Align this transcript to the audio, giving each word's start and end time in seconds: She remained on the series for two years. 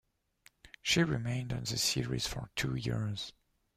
She 0.81 1.03
remained 1.03 1.53
on 1.53 1.65
the 1.65 1.77
series 1.77 2.25
for 2.25 2.49
two 2.55 2.73
years. 2.75 3.33